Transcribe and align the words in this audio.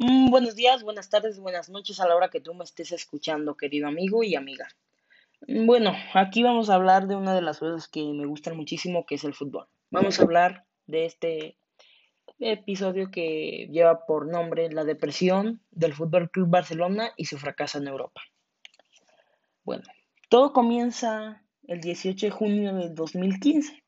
Mm, 0.00 0.30
buenos 0.30 0.54
días, 0.54 0.84
buenas 0.84 1.10
tardes, 1.10 1.40
buenas 1.40 1.70
noches 1.70 1.98
a 1.98 2.06
la 2.06 2.14
hora 2.14 2.28
que 2.28 2.40
tú 2.40 2.54
me 2.54 2.62
estés 2.62 2.92
escuchando, 2.92 3.56
querido 3.56 3.88
amigo 3.88 4.22
y 4.22 4.36
amiga. 4.36 4.68
Mm, 5.48 5.66
Bueno, 5.66 5.92
aquí 6.14 6.44
vamos 6.44 6.70
a 6.70 6.76
hablar 6.76 7.08
de 7.08 7.16
una 7.16 7.34
de 7.34 7.42
las 7.42 7.58
cosas 7.58 7.88
que 7.88 8.04
me 8.04 8.24
gustan 8.24 8.56
muchísimo, 8.56 9.04
que 9.04 9.16
es 9.16 9.24
el 9.24 9.34
fútbol. 9.34 9.66
Vamos 9.90 10.20
a 10.20 10.22
hablar 10.22 10.64
de 10.86 11.04
este 11.04 11.58
episodio 12.38 13.10
que 13.10 13.66
lleva 13.72 14.06
por 14.06 14.28
nombre 14.28 14.70
La 14.70 14.84
depresión 14.84 15.62
del 15.72 15.94
Fútbol 15.94 16.30
Club 16.30 16.48
Barcelona 16.48 17.10
y 17.16 17.24
su 17.24 17.36
fracaso 17.36 17.78
en 17.78 17.88
Europa. 17.88 18.22
Bueno, 19.64 19.82
todo 20.28 20.52
comienza 20.52 21.42
el 21.66 21.80
18 21.80 22.26
de 22.26 22.30
junio 22.30 22.72
de 22.76 22.90
2015, 22.90 23.82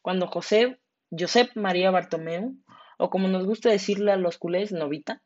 cuando 0.00 0.28
José, 0.28 0.78
Josep 1.10 1.56
María 1.56 1.90
Bartomeu, 1.90 2.54
o 2.98 3.10
como 3.10 3.26
nos 3.26 3.44
gusta 3.44 3.68
decirle 3.68 4.12
a 4.12 4.16
los 4.16 4.38
culés, 4.38 4.70
Novita, 4.70 5.22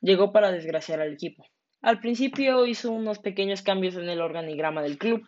llegó 0.00 0.32
para 0.32 0.52
desgraciar 0.52 1.00
al 1.00 1.12
equipo. 1.12 1.46
Al 1.82 2.00
principio 2.00 2.66
hizo 2.66 2.92
unos 2.92 3.18
pequeños 3.18 3.62
cambios 3.62 3.96
en 3.96 4.08
el 4.08 4.20
organigrama 4.20 4.82
del 4.82 4.98
club, 4.98 5.26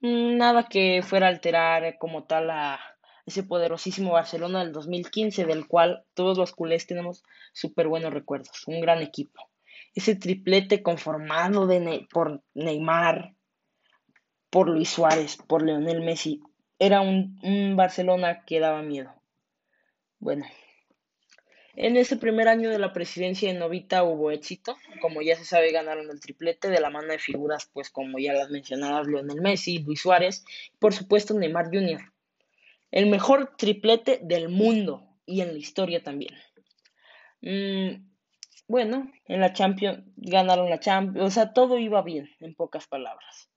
nada 0.00 0.64
que 0.68 1.02
fuera 1.02 1.26
a 1.26 1.30
alterar 1.30 1.98
como 1.98 2.24
tal 2.24 2.50
a 2.50 2.80
ese 3.26 3.42
poderosísimo 3.42 4.12
Barcelona 4.12 4.60
del 4.60 4.72
2015, 4.72 5.44
del 5.44 5.68
cual 5.68 6.04
todos 6.14 6.38
los 6.38 6.52
culés 6.52 6.86
tenemos 6.86 7.22
súper 7.52 7.86
buenos 7.86 8.12
recuerdos, 8.12 8.66
un 8.66 8.80
gran 8.80 9.02
equipo. 9.02 9.50
Ese 9.94 10.16
triplete 10.16 10.82
conformado 10.82 11.66
de 11.66 12.06
por 12.10 12.42
Neymar, 12.54 13.34
por 14.50 14.68
Luis 14.68 14.88
Suárez, 14.88 15.36
por 15.36 15.62
Lionel 15.62 16.00
Messi, 16.00 16.40
era 16.78 17.00
un 17.02 17.74
Barcelona 17.76 18.44
que 18.44 18.60
daba 18.60 18.82
miedo. 18.82 19.12
Bueno, 20.20 20.46
en 21.80 21.96
ese 21.96 22.16
primer 22.16 22.48
año 22.48 22.70
de 22.70 22.80
la 22.80 22.92
presidencia 22.92 23.52
de 23.52 23.56
Novita 23.56 24.02
hubo 24.02 24.32
éxito. 24.32 24.76
Como 25.00 25.22
ya 25.22 25.36
se 25.36 25.44
sabe, 25.44 25.70
ganaron 25.70 26.10
el 26.10 26.18
triplete 26.18 26.70
de 26.70 26.80
la 26.80 26.90
mano 26.90 27.06
de 27.06 27.20
figuras, 27.20 27.70
pues 27.72 27.88
como 27.88 28.18
ya 28.18 28.32
las 28.32 28.50
mencionadas, 28.50 29.06
Lionel 29.06 29.40
Messi, 29.40 29.78
Luis 29.78 30.00
Suárez, 30.00 30.44
y 30.74 30.76
por 30.78 30.92
supuesto 30.92 31.34
Neymar 31.34 31.66
Jr. 31.66 32.00
El 32.90 33.06
mejor 33.06 33.54
triplete 33.56 34.18
del 34.20 34.48
mundo 34.48 35.06
y 35.24 35.40
en 35.40 35.52
la 35.52 35.58
historia 35.58 36.02
también. 36.02 36.34
Mm, 37.42 38.08
bueno, 38.66 39.12
en 39.26 39.40
la 39.40 39.52
Champions 39.52 40.02
ganaron 40.16 40.68
la 40.68 40.80
Champions, 40.80 41.28
o 41.28 41.30
sea, 41.30 41.52
todo 41.52 41.78
iba 41.78 42.02
bien, 42.02 42.28
en 42.40 42.56
pocas 42.56 42.88
palabras. 42.88 43.50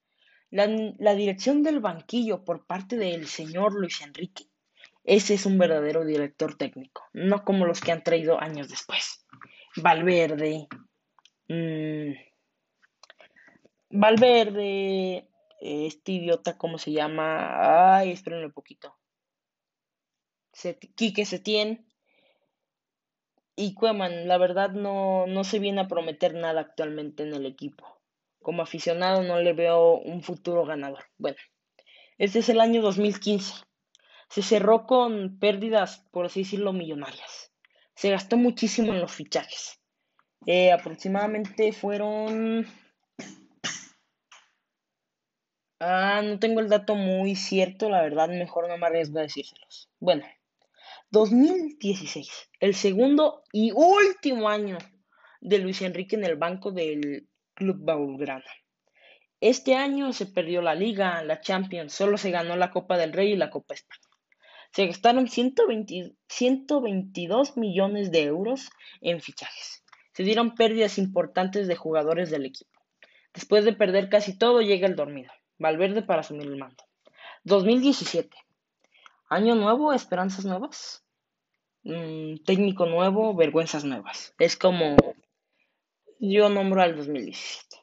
La, 0.51 0.67
la 0.99 1.15
dirección 1.15 1.63
del 1.63 1.79
banquillo 1.79 2.45
por 2.45 2.67
parte 2.67 2.97
del 2.97 3.25
señor 3.25 3.73
Luis 3.73 3.99
Enrique, 4.01 4.50
ese 5.03 5.33
es 5.33 5.45
un 5.45 5.57
verdadero 5.57 6.05
director 6.05 6.55
técnico, 6.55 7.03
no 7.13 7.43
como 7.43 7.65
los 7.65 7.81
que 7.81 7.91
han 7.91 8.03
traído 8.03 8.39
años 8.39 8.69
después. 8.69 9.25
Valverde, 9.75 10.67
mm, 11.47 12.11
Valverde, 13.93 15.27
eh, 15.59 15.85
este 15.85 16.13
idiota, 16.13 16.57
¿cómo 16.57 16.77
se 16.77 16.91
llama? 16.91 17.97
Ay, 17.97 18.11
espérenme 18.11 18.45
un 18.45 18.53
poquito. 18.53 18.97
Quique 20.95 21.25
Setién 21.25 21.87
y 23.55 23.73
Koeman, 23.73 24.27
la 24.27 24.37
verdad 24.37 24.71
no, 24.71 25.27
no 25.27 25.43
se 25.43 25.59
viene 25.59 25.81
a 25.81 25.87
prometer 25.87 26.33
nada 26.35 26.61
actualmente 26.61 27.23
en 27.23 27.33
el 27.33 27.45
equipo. 27.45 28.01
Como 28.41 28.61
aficionado 28.61 29.23
no 29.23 29.39
le 29.39 29.53
veo 29.53 29.97
un 29.97 30.23
futuro 30.23 30.65
ganador. 30.65 31.05
Bueno, 31.17 31.37
este 32.17 32.39
es 32.39 32.49
el 32.49 32.61
año 32.61 32.81
2015. 32.81 33.63
Se 34.31 34.41
cerró 34.41 34.87
con 34.87 35.39
pérdidas, 35.39 36.07
por 36.09 36.25
así 36.25 36.43
decirlo, 36.43 36.71
millonarias. 36.71 37.51
Se 37.95 38.11
gastó 38.11 38.37
muchísimo 38.37 38.93
en 38.93 39.01
los 39.01 39.11
fichajes. 39.11 39.81
Eh, 40.45 40.71
aproximadamente 40.71 41.73
fueron... 41.73 42.65
Ah, 45.81 46.21
no 46.23 46.39
tengo 46.39 46.61
el 46.61 46.69
dato 46.69 46.95
muy 46.95 47.35
cierto, 47.35 47.89
la 47.89 48.01
verdad, 48.01 48.29
mejor 48.29 48.69
no 48.69 48.77
me 48.77 48.85
arriesgo 48.85 49.19
a 49.19 49.23
decírselos. 49.23 49.89
Bueno, 49.99 50.23
2016, 51.09 52.51
el 52.61 52.73
segundo 52.73 53.43
y 53.51 53.73
último 53.73 54.47
año 54.47 54.77
de 55.41 55.57
Luis 55.57 55.81
Enrique 55.81 56.15
en 56.15 56.23
el 56.23 56.37
banco 56.37 56.71
del 56.71 57.27
Club 57.53 57.79
Blaugrana. 57.83 58.45
Este 59.41 59.75
año 59.75 60.13
se 60.13 60.27
perdió 60.27 60.61
la 60.61 60.75
Liga, 60.75 61.21
la 61.23 61.41
Champions, 61.41 61.91
solo 61.91 62.17
se 62.17 62.31
ganó 62.31 62.55
la 62.55 62.71
Copa 62.71 62.95
del 62.95 63.11
Rey 63.11 63.33
y 63.33 63.37
la 63.37 63.49
Copa 63.49 63.73
España. 63.73 64.10
Se 64.71 64.87
gastaron 64.87 65.27
120 65.27 66.15
122 66.27 67.57
millones 67.57 68.11
de 68.11 68.23
euros 68.23 68.69
en 69.01 69.21
fichajes. 69.21 69.83
Se 70.13 70.23
dieron 70.23 70.55
pérdidas 70.55 70.97
importantes 70.97 71.67
de 71.67 71.75
jugadores 71.75 72.29
del 72.29 72.45
equipo. 72.45 72.71
Después 73.33 73.65
de 73.65 73.73
perder 73.73 74.09
casi 74.09 74.37
todo, 74.37 74.61
llega 74.61 74.87
el 74.87 74.95
dormido. 74.95 75.31
Valverde 75.57 76.01
para 76.01 76.21
asumir 76.21 76.47
el 76.47 76.57
mando. 76.57 76.83
2017. 77.43 78.35
Año 79.29 79.55
nuevo, 79.55 79.93
esperanzas 79.93 80.45
nuevas. 80.45 81.03
Mm, 81.83 82.43
técnico 82.45 82.85
nuevo, 82.85 83.33
vergüenzas 83.33 83.83
nuevas. 83.83 84.33
Es 84.37 84.55
como 84.55 84.95
yo 86.19 86.49
nombro 86.49 86.81
al 86.81 86.95
2017. 86.95 87.77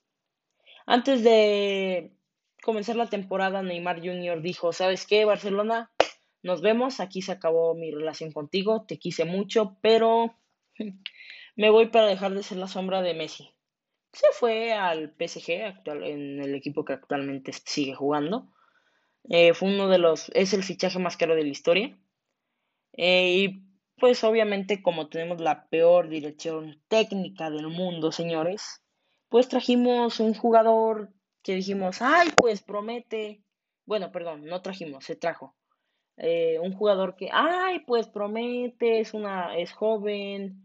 Antes 0.86 1.24
de 1.24 2.12
comenzar 2.62 2.96
la 2.96 3.08
temporada, 3.08 3.62
Neymar 3.62 3.98
Jr. 3.98 4.40
dijo, 4.40 4.72
¿sabes 4.72 5.06
qué, 5.06 5.24
Barcelona? 5.24 5.90
Nos 6.42 6.62
vemos, 6.62 7.00
aquí 7.00 7.22
se 7.22 7.32
acabó 7.32 7.74
mi 7.74 7.90
relación 7.90 8.32
contigo, 8.32 8.84
te 8.86 8.98
quise 8.98 9.24
mucho, 9.24 9.76
pero 9.80 10.34
me 11.56 11.70
voy 11.70 11.86
para 11.86 12.06
dejar 12.06 12.32
de 12.34 12.42
ser 12.42 12.58
la 12.58 12.68
sombra 12.68 13.02
de 13.02 13.14
Messi. 13.14 13.50
Se 14.12 14.28
fue 14.32 14.72
al 14.72 15.14
PSG, 15.18 15.64
actual, 15.64 16.02
en 16.04 16.40
el 16.40 16.54
equipo 16.54 16.84
que 16.84 16.94
actualmente 16.94 17.52
sigue 17.52 17.94
jugando. 17.94 18.48
Eh, 19.28 19.52
fue 19.52 19.68
uno 19.68 19.88
de 19.88 19.98
los, 19.98 20.30
es 20.34 20.54
el 20.54 20.62
fichaje 20.62 20.98
más 20.98 21.16
caro 21.16 21.34
de 21.34 21.42
la 21.42 21.48
historia. 21.48 21.98
Eh, 22.94 23.30
y 23.36 23.62
pues 23.98 24.24
obviamente 24.24 24.82
como 24.82 25.08
tenemos 25.08 25.40
la 25.40 25.68
peor 25.68 26.08
dirección 26.08 26.80
técnica 26.88 27.50
del 27.50 27.68
mundo, 27.68 28.12
señores, 28.12 28.82
pues 29.28 29.48
trajimos 29.48 30.20
un 30.20 30.34
jugador 30.34 31.12
que 31.42 31.54
dijimos, 31.54 32.00
ay, 32.00 32.30
pues 32.36 32.62
promete. 32.62 33.42
Bueno, 33.84 34.10
perdón, 34.12 34.44
no 34.44 34.62
trajimos, 34.62 35.04
se 35.04 35.16
trajo. 35.16 35.54
Eh, 36.18 36.58
un 36.60 36.72
jugador 36.72 37.16
que, 37.16 37.28
ay, 37.32 37.80
pues 37.86 38.08
promete, 38.08 39.00
es 39.00 39.14
una, 39.14 39.56
es 39.56 39.72
joven. 39.72 40.64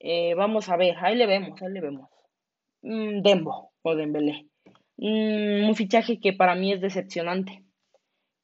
eh, 0.00 0.34
vamos 0.34 0.68
a 0.68 0.76
ver, 0.76 0.96
ahí 1.00 1.16
le 1.16 1.26
vemos, 1.26 1.60
ahí 1.62 1.72
le 1.72 1.80
vemos. 1.80 2.08
Mm, 2.82 3.22
Dembo 3.22 3.72
o 3.82 3.94
Dembélé. 3.96 4.46
Mm, 4.98 5.68
un 5.68 5.74
fichaje 5.76 6.20
que 6.20 6.32
para 6.32 6.54
mí 6.54 6.72
es 6.72 6.80
decepcionante 6.80 7.64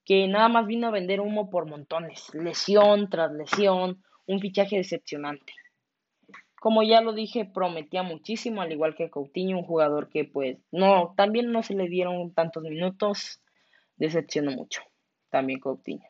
que 0.04 0.26
nada 0.28 0.48
más 0.48 0.66
vino 0.66 0.88
a 0.88 0.90
vender 0.90 1.20
humo 1.20 1.50
por 1.50 1.66
montones, 1.66 2.32
lesión 2.34 3.08
tras 3.10 3.32
lesión, 3.32 4.02
un 4.26 4.40
fichaje 4.40 4.76
decepcionante. 4.76 5.52
Como 6.60 6.82
ya 6.82 7.00
lo 7.00 7.12
dije, 7.12 7.44
prometía 7.44 8.02
muchísimo, 8.02 8.62
al 8.62 8.72
igual 8.72 8.94
que 8.94 9.10
Coutinho, 9.10 9.58
un 9.58 9.64
jugador 9.64 10.08
que 10.08 10.24
pues 10.24 10.58
no, 10.70 11.14
también 11.16 11.50
no 11.52 11.62
se 11.62 11.74
le 11.74 11.88
dieron 11.88 12.32
tantos 12.34 12.62
minutos, 12.62 13.40
decepcionó 13.96 14.52
mucho, 14.52 14.82
también 15.30 15.60
Coutinho. 15.60 16.08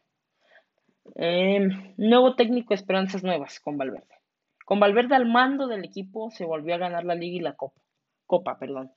Eh, 1.16 1.68
nuevo 1.96 2.36
técnico, 2.36 2.74
esperanzas 2.74 3.22
nuevas 3.22 3.60
con 3.60 3.76
Valverde. 3.76 4.16
Con 4.64 4.80
Valverde 4.80 5.14
al 5.14 5.26
mando 5.26 5.66
del 5.66 5.84
equipo 5.84 6.30
se 6.30 6.44
volvió 6.44 6.74
a 6.74 6.78
ganar 6.78 7.04
la 7.04 7.14
liga 7.14 7.36
y 7.36 7.40
la 7.40 7.54
copa, 7.54 7.80
copa, 8.26 8.58
perdón. 8.58 8.92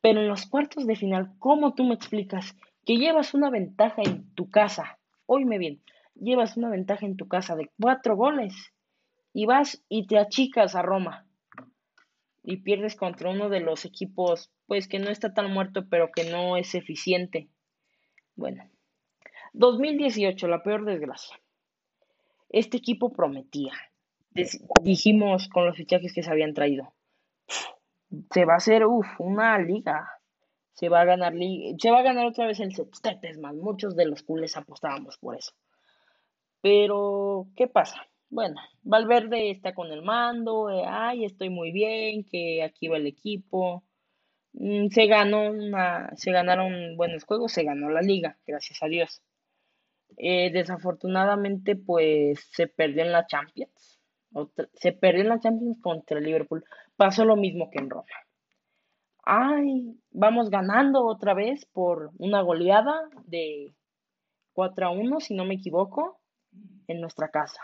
Pero 0.00 0.20
en 0.20 0.28
los 0.28 0.46
cuartos 0.46 0.86
de 0.86 0.96
final, 0.96 1.32
¿cómo 1.38 1.74
tú 1.74 1.84
me 1.84 1.94
explicas 1.94 2.56
que 2.84 2.96
llevas 2.96 3.34
una 3.34 3.50
ventaja 3.50 4.02
en 4.02 4.34
tu 4.34 4.50
casa? 4.50 4.98
Oíme 5.26 5.58
bien, 5.58 5.82
llevas 6.14 6.56
una 6.56 6.68
ventaja 6.68 7.06
en 7.06 7.16
tu 7.16 7.28
casa 7.28 7.56
de 7.56 7.70
cuatro 7.80 8.16
goles 8.16 8.72
y 9.32 9.46
vas 9.46 9.82
y 9.88 10.06
te 10.06 10.18
achicas 10.18 10.74
a 10.74 10.82
Roma 10.82 11.26
y 12.42 12.58
pierdes 12.58 12.94
contra 12.96 13.30
uno 13.30 13.48
de 13.48 13.60
los 13.60 13.84
equipos, 13.86 14.50
pues 14.66 14.86
que 14.86 14.98
no 14.98 15.08
está 15.08 15.32
tan 15.32 15.50
muerto, 15.50 15.88
pero 15.88 16.10
que 16.12 16.30
no 16.30 16.56
es 16.58 16.74
eficiente. 16.74 17.48
Bueno, 18.36 18.68
2018, 19.54 20.46
la 20.48 20.62
peor 20.62 20.84
desgracia. 20.84 21.40
Este 22.54 22.76
equipo 22.76 23.12
prometía. 23.12 23.72
Dijimos 24.80 25.48
con 25.48 25.66
los 25.66 25.76
fichajes 25.76 26.12
que 26.14 26.22
se 26.22 26.30
habían 26.30 26.54
traído. 26.54 26.94
Se 28.30 28.44
va 28.44 28.54
a 28.54 28.58
hacer, 28.58 28.86
uff, 28.86 29.08
una 29.18 29.58
liga. 29.58 30.08
Se 30.72 30.88
va 30.88 31.00
a 31.00 31.04
ganar 31.04 31.34
liga. 31.34 31.76
Se 31.80 31.90
va 31.90 31.98
a 31.98 32.02
ganar 32.02 32.26
otra 32.26 32.46
vez 32.46 32.60
el 32.60 32.72
sextete, 32.72 33.28
es 33.28 33.38
más. 33.38 33.56
Muchos 33.56 33.96
de 33.96 34.06
los 34.06 34.22
culés 34.22 34.56
apostábamos 34.56 35.18
por 35.18 35.34
eso. 35.34 35.50
Pero, 36.60 37.48
¿qué 37.56 37.66
pasa? 37.66 38.06
Bueno, 38.30 38.60
Valverde 38.82 39.50
está 39.50 39.74
con 39.74 39.90
el 39.90 40.02
mando, 40.02 40.70
eh, 40.70 40.84
ay, 40.86 41.24
estoy 41.24 41.50
muy 41.50 41.72
bien, 41.72 42.22
que 42.22 42.62
aquí 42.62 42.86
va 42.86 42.98
el 42.98 43.08
equipo. 43.08 43.82
Mm, 44.52 44.90
se 44.90 45.06
ganó 45.08 45.50
una, 45.50 46.14
se 46.16 46.30
ganaron 46.30 46.96
buenos 46.96 47.24
juegos, 47.24 47.50
se 47.50 47.64
ganó 47.64 47.90
la 47.90 48.00
liga, 48.00 48.38
gracias 48.46 48.80
a 48.80 48.86
Dios. 48.86 49.22
Eh, 50.16 50.50
desafortunadamente, 50.52 51.76
pues 51.76 52.48
se 52.52 52.66
perdió 52.68 53.02
en 53.02 53.12
la 53.12 53.26
Champions. 53.26 54.00
se 54.74 54.92
perdió 54.92 55.22
en 55.22 55.28
la 55.28 55.40
Champions 55.40 55.80
contra 55.80 56.20
Liverpool. 56.20 56.64
Pasó 56.96 57.24
lo 57.24 57.36
mismo 57.36 57.70
que 57.70 57.78
en 57.78 57.90
Roma. 57.90 58.06
Ay, 59.24 59.96
vamos 60.10 60.50
ganando 60.50 61.06
otra 61.06 61.34
vez 61.34 61.64
por 61.66 62.10
una 62.18 62.42
goleada 62.42 63.08
de 63.26 63.74
4 64.52 64.86
a 64.86 64.90
1, 64.90 65.20
si 65.20 65.34
no 65.34 65.44
me 65.44 65.54
equivoco, 65.54 66.20
en 66.88 67.00
nuestra 67.00 67.30
casa. 67.30 67.60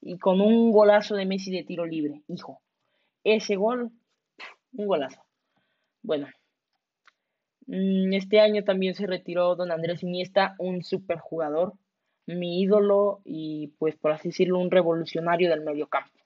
Y 0.00 0.18
con 0.18 0.40
un 0.40 0.72
golazo 0.72 1.14
de 1.14 1.26
Messi 1.26 1.52
de 1.52 1.64
tiro 1.64 1.86
libre, 1.86 2.22
hijo. 2.28 2.60
Ese 3.24 3.56
gol, 3.56 3.92
un 4.72 4.86
golazo. 4.86 5.22
Bueno, 6.02 6.28
mm, 7.66 8.12
este 8.14 8.40
año 8.40 8.64
también 8.64 8.94
se 8.94 9.06
retiró 9.06 9.54
don 9.54 9.70
Andrés 9.70 10.02
Iniesta, 10.02 10.56
un 10.58 10.82
super 10.82 11.18
jugador, 11.18 11.74
mi 12.26 12.60
ídolo 12.62 13.20
y 13.24 13.68
pues 13.78 13.96
por 13.96 14.12
así 14.12 14.28
decirlo 14.28 14.58
un 14.58 14.70
revolucionario 14.70 15.50
del 15.50 15.62
medio 15.62 15.88
campo, 15.88 16.18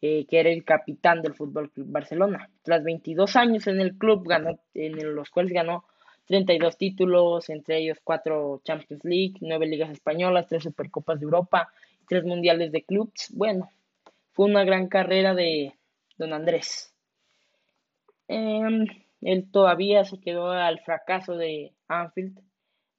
eh, 0.00 0.26
que 0.26 0.40
era 0.40 0.50
el 0.50 0.64
capitán 0.64 1.22
del 1.22 1.34
Fútbol 1.34 1.70
Club 1.70 1.86
Barcelona. 1.90 2.50
Tras 2.62 2.82
22 2.82 3.36
años 3.36 3.66
en 3.66 3.80
el 3.80 3.96
club, 3.96 4.26
ganó, 4.26 4.58
en 4.74 5.14
los 5.14 5.30
cuales 5.30 5.52
ganó 5.52 5.84
32 6.26 6.76
títulos, 6.76 7.48
entre 7.50 7.78
ellos 7.78 7.98
4 8.02 8.62
Champions 8.64 9.04
League, 9.04 9.34
9 9.40 9.66
ligas 9.66 9.90
españolas, 9.90 10.46
3 10.48 10.62
Supercopas 10.62 11.20
de 11.20 11.24
Europa, 11.24 11.68
3 12.08 12.24
mundiales 12.24 12.72
de 12.72 12.84
clubs. 12.84 13.30
Bueno, 13.34 13.70
fue 14.32 14.46
una 14.46 14.64
gran 14.64 14.88
carrera 14.88 15.34
de 15.34 15.74
don 16.16 16.32
Andrés. 16.32 16.94
Em, 18.28 18.86
él 19.20 19.50
todavía 19.50 20.04
se 20.04 20.20
quedó 20.20 20.50
al 20.50 20.80
fracaso 20.80 21.36
de 21.36 21.74
Anfield, 21.88 22.38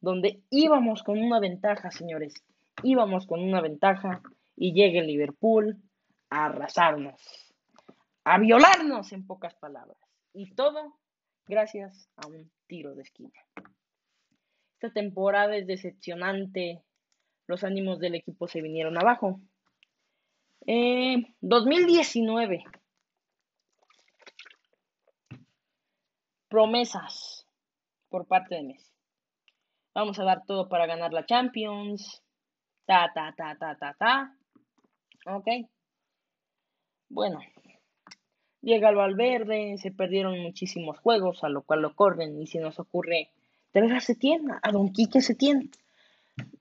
donde 0.04 0.44
íbamos 0.50 1.02
con 1.02 1.18
una 1.18 1.40
ventaja, 1.40 1.90
señores. 1.90 2.34
Íbamos 2.84 3.26
con 3.26 3.42
una 3.42 3.62
ventaja 3.62 4.22
y 4.54 4.74
llega 4.74 5.00
el 5.00 5.08
Liverpool 5.08 5.82
a 6.30 6.48
arrasarnos, 6.48 7.56
a 8.26 8.38
violarnos 8.38 9.14
en 9.14 9.26
pocas 9.26 9.56
palabras. 9.56 9.98
Y 10.34 10.54
todo 10.56 11.00
gracias 11.48 12.10
a 12.18 12.28
un 12.28 12.52
tiro 12.68 12.96
de 12.96 13.04
esquina. 13.04 13.32
Esta 14.74 14.92
temporada 14.92 15.56
es 15.56 15.68
decepcionante. 15.68 16.84
Los 17.48 17.64
ánimos 17.64 18.00
del 18.00 18.16
equipo 18.16 18.50
se 18.50 18.62
vinieron 18.62 18.98
abajo. 18.98 19.40
2019. 21.40 22.56
Eh, 22.56 22.64
Promesas 26.50 27.48
por 28.10 28.28
parte 28.28 28.56
de 28.56 28.64
Messi. 28.64 28.93
Vamos 29.94 30.18
a 30.20 30.24
dar 30.24 30.44
todo 30.46 30.68
para 30.70 30.88
ganar 30.88 31.14
la 31.14 31.26
Champions. 31.26 32.24
Ta, 32.86 33.12
ta, 33.14 33.34
ta, 33.38 33.56
ta, 33.60 33.78
ta, 33.78 33.96
ta. 33.98 34.38
Ok. 35.26 35.48
Bueno. 37.10 37.40
Llega 38.62 38.88
al 38.88 38.96
Valverde, 38.96 39.78
se 39.78 39.92
perdieron 39.92 40.40
muchísimos 40.40 40.98
juegos, 41.00 41.44
a 41.44 41.50
lo 41.50 41.64
cual 41.64 41.82
lo 41.82 41.96
corren 41.96 42.42
y 42.42 42.48
se 42.48 42.60
nos 42.60 42.80
ocurre 42.80 43.30
traer 43.72 43.92
a 43.92 44.00
Setién, 44.00 44.46
a 44.62 44.72
Don 44.72 44.94
Quique 44.94 45.22
Setién. 45.22 45.70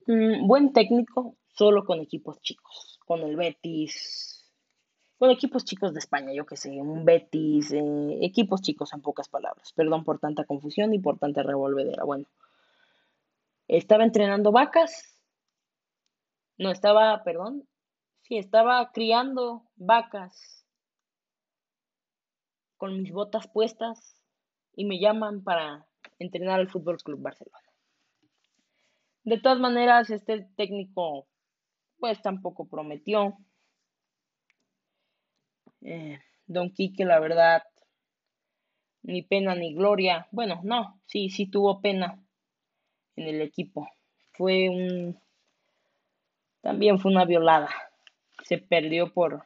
Mm, 0.08 0.46
buen 0.48 0.72
técnico, 0.72 1.36
solo 1.54 1.84
con 1.84 2.00
equipos 2.00 2.40
chicos, 2.42 2.98
con 3.06 3.20
el 3.20 3.36
Betis, 3.36 4.50
con 5.16 5.30
equipos 5.30 5.64
chicos 5.64 5.92
de 5.92 6.00
España, 6.00 6.32
yo 6.32 6.44
que 6.44 6.56
sé, 6.56 6.70
un 6.70 7.04
Betis, 7.04 7.70
eh, 7.72 8.18
equipos 8.22 8.60
chicos 8.62 8.92
en 8.92 9.00
pocas 9.00 9.28
palabras. 9.28 9.72
Perdón 9.72 10.02
por 10.02 10.18
tanta 10.18 10.44
confusión 10.44 10.92
y 10.94 10.98
por 10.98 11.18
tanta 11.18 11.44
revolvedera. 11.44 12.02
Bueno, 12.02 12.26
estaba 13.76 14.04
entrenando 14.04 14.52
vacas. 14.52 15.18
No, 16.58 16.70
estaba, 16.70 17.22
perdón. 17.24 17.66
Sí, 18.22 18.36
estaba 18.38 18.92
criando 18.92 19.64
vacas 19.76 20.66
con 22.76 23.00
mis 23.00 23.12
botas 23.12 23.48
puestas 23.48 24.22
y 24.74 24.84
me 24.84 25.00
llaman 25.00 25.42
para 25.42 25.86
entrenar 26.18 26.60
al 26.60 26.68
Fútbol 26.68 26.98
Club 26.98 27.20
Barcelona. 27.20 27.58
De 29.24 29.38
todas 29.40 29.58
maneras, 29.58 30.10
este 30.10 30.48
técnico 30.56 31.28
pues 31.98 32.20
tampoco 32.20 32.68
prometió. 32.68 33.38
Eh, 35.82 36.18
Don 36.46 36.70
Quique, 36.70 37.04
la 37.04 37.20
verdad, 37.20 37.62
ni 39.02 39.22
pena 39.22 39.54
ni 39.54 39.74
gloria. 39.74 40.26
Bueno, 40.32 40.60
no, 40.64 41.00
sí, 41.06 41.30
sí 41.30 41.46
tuvo 41.46 41.80
pena 41.80 42.22
en 43.16 43.28
el 43.28 43.40
equipo. 43.42 43.88
Fue 44.32 44.68
un... 44.68 45.20
También 46.60 46.98
fue 46.98 47.10
una 47.10 47.24
violada. 47.24 47.70
Se 48.44 48.58
perdió 48.58 49.12
por... 49.12 49.44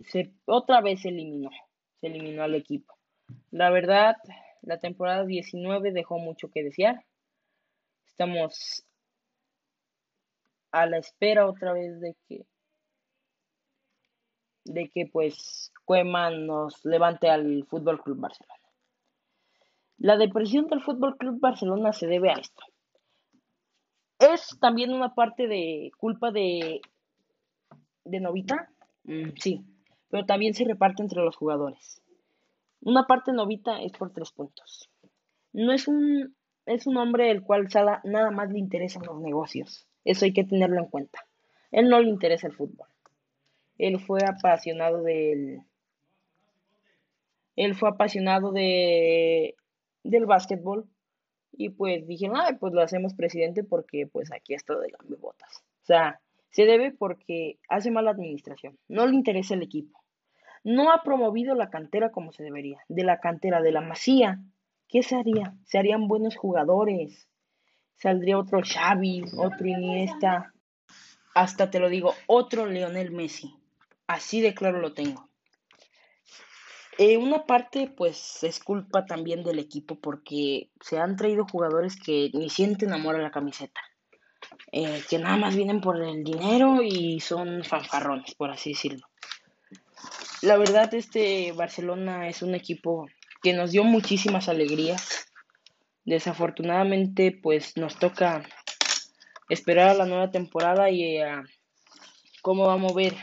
Se, 0.00 0.32
otra 0.44 0.80
vez 0.80 1.02
se 1.02 1.08
eliminó. 1.08 1.50
Se 2.00 2.06
eliminó 2.06 2.42
al 2.44 2.54
equipo. 2.54 2.94
La 3.50 3.70
verdad, 3.70 4.16
la 4.62 4.78
temporada 4.78 5.24
19 5.24 5.92
dejó 5.92 6.18
mucho 6.18 6.50
que 6.50 6.62
desear. 6.62 7.04
Estamos 8.06 8.84
a 10.70 10.86
la 10.86 10.98
espera 10.98 11.46
otra 11.46 11.72
vez 11.72 12.00
de 12.00 12.16
que 12.28 12.46
de 14.64 14.90
que 14.90 15.06
pues 15.06 15.72
Cueman 15.84 16.46
nos 16.46 16.84
levante 16.84 17.30
al 17.30 17.64
Fútbol 17.68 18.02
Club 18.02 18.20
Barcelona. 18.20 18.57
La 19.98 20.16
depresión 20.16 20.68
del 20.68 20.80
Fútbol 20.80 21.16
Club 21.16 21.40
Barcelona 21.40 21.92
se 21.92 22.06
debe 22.06 22.30
a 22.30 22.34
esto. 22.34 22.62
¿Es 24.20 24.56
también 24.60 24.92
una 24.92 25.14
parte 25.14 25.48
de 25.48 25.90
culpa 25.98 26.30
de, 26.30 26.80
de 28.04 28.20
Novita? 28.20 28.70
Mm, 29.04 29.30
sí, 29.40 29.64
pero 30.08 30.24
también 30.24 30.54
se 30.54 30.64
reparte 30.64 31.02
entre 31.02 31.22
los 31.22 31.36
jugadores. 31.36 32.00
Una 32.80 33.06
parte 33.06 33.32
Novita 33.32 33.82
es 33.82 33.92
por 33.92 34.12
tres 34.12 34.30
puntos. 34.30 34.88
No 35.52 35.72
es 35.72 35.88
un, 35.88 36.36
es 36.66 36.86
un 36.86 36.96
hombre 36.96 37.30
el 37.30 37.42
cual 37.42 37.68
nada 38.04 38.30
más 38.30 38.50
le 38.50 38.58
interesan 38.60 39.02
los 39.04 39.20
negocios. 39.20 39.86
Eso 40.04 40.24
hay 40.24 40.32
que 40.32 40.44
tenerlo 40.44 40.78
en 40.78 40.86
cuenta. 40.86 41.26
Él 41.72 41.88
no 41.88 42.00
le 42.00 42.08
interesa 42.08 42.46
el 42.46 42.54
fútbol. 42.54 42.86
Él 43.78 43.98
fue 43.98 44.20
apasionado 44.24 45.02
del. 45.02 45.62
Él 47.56 47.74
fue 47.74 47.88
apasionado 47.88 48.52
de 48.52 49.56
del 50.08 50.26
básquetbol. 50.26 50.88
Y 51.52 51.70
pues 51.70 52.06
dije, 52.06 52.30
ah, 52.34 52.56
pues 52.58 52.72
lo 52.72 52.82
hacemos 52.82 53.14
presidente 53.14 53.64
porque 53.64 54.06
pues 54.06 54.30
aquí 54.32 54.54
está 54.54 54.74
de 54.78 54.92
botas. 55.16 55.64
O 55.82 55.86
sea, 55.86 56.20
se 56.50 56.64
debe 56.64 56.92
porque 56.92 57.58
hace 57.68 57.90
mala 57.90 58.10
administración. 58.10 58.78
No 58.88 59.06
le 59.06 59.14
interesa 59.14 59.54
el 59.54 59.62
equipo. 59.62 59.98
No 60.64 60.92
ha 60.92 61.02
promovido 61.02 61.54
la 61.54 61.70
cantera 61.70 62.10
como 62.10 62.32
se 62.32 62.42
debería. 62.42 62.78
De 62.88 63.04
la 63.04 63.20
cantera 63.20 63.62
de 63.62 63.72
la 63.72 63.80
Masía, 63.80 64.40
¿qué 64.88 65.02
se 65.02 65.16
haría? 65.16 65.54
Se 65.64 65.78
harían 65.78 66.08
buenos 66.08 66.36
jugadores. 66.36 67.28
Saldría 67.94 68.38
otro 68.38 68.60
Xavi, 68.62 69.24
otro 69.36 69.66
Iniesta. 69.66 70.52
Hasta 71.34 71.70
te 71.70 71.80
lo 71.80 71.88
digo, 71.88 72.14
otro 72.26 72.66
Leonel 72.66 73.10
Messi. 73.10 73.54
Así 74.06 74.40
de 74.40 74.54
claro 74.54 74.80
lo 74.80 74.92
tengo. 74.92 75.27
Eh, 77.00 77.16
una 77.16 77.46
parte, 77.46 77.86
pues, 77.96 78.42
es 78.42 78.58
culpa 78.58 79.06
también 79.06 79.44
del 79.44 79.60
equipo 79.60 80.00
porque 80.00 80.70
se 80.80 80.98
han 80.98 81.14
traído 81.14 81.46
jugadores 81.46 81.96
que 81.96 82.28
ni 82.34 82.50
sienten 82.50 82.92
amor 82.92 83.14
a 83.14 83.22
la 83.22 83.30
camiseta. 83.30 83.80
Eh, 84.72 85.00
que 85.08 85.18
nada 85.18 85.36
más 85.36 85.54
vienen 85.54 85.80
por 85.80 86.02
el 86.02 86.24
dinero 86.24 86.82
y 86.82 87.20
son 87.20 87.62
fanfarrones, 87.62 88.34
por 88.34 88.50
así 88.50 88.70
decirlo. 88.70 89.06
La 90.42 90.56
verdad, 90.56 90.92
este 90.92 91.52
Barcelona 91.52 92.28
es 92.28 92.42
un 92.42 92.56
equipo 92.56 93.06
que 93.44 93.52
nos 93.52 93.70
dio 93.70 93.84
muchísimas 93.84 94.48
alegrías. 94.48 95.30
Desafortunadamente, 96.04 97.30
pues 97.30 97.76
nos 97.76 97.96
toca 98.00 98.42
esperar 99.48 99.90
a 99.90 99.94
la 99.94 100.06
nueva 100.06 100.32
temporada 100.32 100.90
y 100.90 101.18
a 101.18 101.44
cómo 102.42 102.66
va 102.66 102.72
a 102.72 102.78
mover 102.78 103.14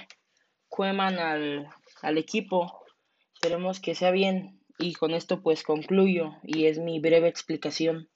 Cueman 0.70 1.20
al, 1.20 1.70
al 2.02 2.18
equipo 2.18 2.85
Esperemos 3.46 3.80
que 3.80 3.94
sea 3.94 4.10
bien 4.10 4.60
y 4.80 4.94
con 4.94 5.12
esto 5.12 5.44
pues 5.44 5.62
concluyo 5.62 6.32
y 6.42 6.66
es 6.66 6.80
mi 6.80 7.00
breve 7.00 7.28
explicación 7.28 8.10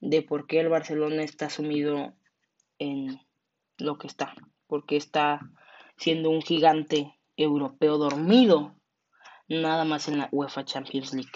de 0.00 0.20
por 0.20 0.48
qué 0.48 0.58
el 0.58 0.68
Barcelona 0.68 1.22
está 1.22 1.48
sumido 1.48 2.16
en 2.80 3.20
lo 3.76 3.98
que 3.98 4.08
está, 4.08 4.34
porque 4.66 4.96
está 4.96 5.48
siendo 5.96 6.30
un 6.30 6.42
gigante 6.42 7.14
europeo 7.36 7.98
dormido 7.98 8.74
nada 9.46 9.84
más 9.84 10.08
en 10.08 10.18
la 10.18 10.28
UEFA 10.32 10.64
Champions 10.64 11.14
League. 11.14 11.30